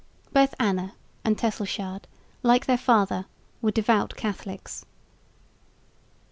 [0.33, 2.07] Both Anna and Tesselschade,
[2.41, 3.27] like their father,
[3.61, 4.83] were devout Catholics.